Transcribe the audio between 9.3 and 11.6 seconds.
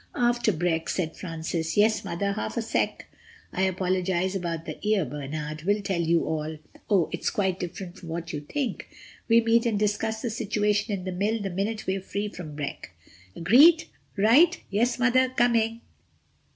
meet and discuss the situation in the mill the